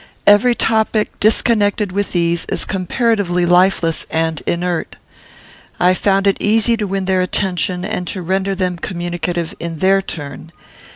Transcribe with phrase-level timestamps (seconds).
[0.25, 4.95] Every topic disconnected with these is comparatively lifeless and inert.
[5.79, 10.01] I found it easy to win their attention, and to render them communicative in their
[10.01, 10.51] turn.